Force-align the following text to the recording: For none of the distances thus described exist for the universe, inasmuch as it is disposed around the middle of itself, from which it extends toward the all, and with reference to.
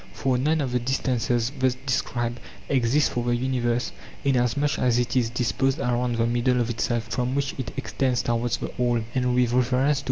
For 0.13 0.35
none 0.35 0.61
of 0.61 0.71
the 0.71 0.79
distances 0.79 1.51
thus 1.59 1.75
described 1.85 2.39
exist 2.69 3.11
for 3.11 3.23
the 3.23 3.35
universe, 3.35 3.91
inasmuch 4.23 4.79
as 4.79 4.97
it 4.97 5.15
is 5.15 5.29
disposed 5.29 5.77
around 5.79 6.15
the 6.15 6.25
middle 6.25 6.59
of 6.59 6.71
itself, 6.71 7.03
from 7.03 7.35
which 7.35 7.53
it 7.59 7.71
extends 7.77 8.23
toward 8.23 8.49
the 8.53 8.71
all, 8.79 9.03
and 9.13 9.35
with 9.35 9.53
reference 9.53 9.99
to. 9.99 9.99